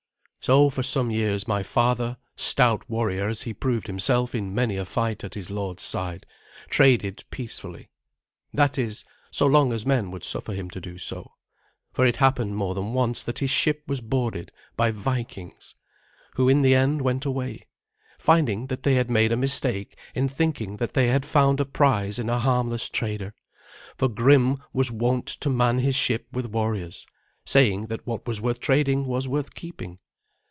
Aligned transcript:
So 0.43 0.71
for 0.71 0.81
some 0.81 1.11
years 1.11 1.47
my 1.47 1.61
father, 1.61 2.17
stout 2.35 2.89
warrior 2.89 3.27
as 3.29 3.43
he 3.43 3.53
proved 3.53 3.85
himself 3.85 4.33
in 4.33 4.55
many 4.55 4.75
a 4.75 4.85
fight 4.85 5.23
at 5.23 5.35
his 5.35 5.51
lord's 5.51 5.83
side, 5.83 6.25
traded 6.67 7.23
peacefully 7.29 7.91
that 8.51 8.79
is, 8.79 9.05
so 9.29 9.45
long 9.45 9.71
as 9.71 9.85
men 9.85 10.09
would 10.09 10.23
suffer 10.23 10.53
him 10.53 10.67
to 10.71 10.81
do 10.81 10.97
so; 10.97 11.33
for 11.93 12.07
it 12.07 12.15
happened 12.15 12.55
more 12.55 12.73
than 12.73 12.91
once 12.91 13.21
that 13.21 13.37
his 13.37 13.51
ship 13.51 13.83
was 13.85 14.01
boarded 14.01 14.51
by 14.75 14.89
Vikings, 14.89 15.75
who 16.33 16.49
in 16.49 16.63
the 16.63 16.73
end 16.73 17.03
went 17.03 17.23
away, 17.23 17.67
finding 18.17 18.65
that 18.65 18.81
they 18.81 18.95
had 18.95 19.11
made 19.11 19.31
a 19.31 19.37
mistake 19.37 19.95
in 20.15 20.27
thinking 20.27 20.77
that 20.77 20.95
they 20.95 21.09
had 21.09 21.23
found 21.23 21.59
a 21.59 21.65
prize 21.65 22.17
in 22.17 22.31
a 22.31 22.39
harmless 22.39 22.89
trader, 22.89 23.35
for 23.95 24.09
Grim 24.09 24.57
was 24.73 24.89
wont 24.89 25.27
to 25.27 25.51
man 25.51 25.77
his 25.77 25.95
ship 25.95 26.25
with 26.31 26.47
warriors, 26.47 27.05
saying 27.45 27.85
that 27.85 28.07
what 28.07 28.25
was 28.25 28.41
worth 28.41 28.59
trading 28.59 29.05
was 29.05 29.27
worth 29.27 29.53
keeping. 29.53 29.99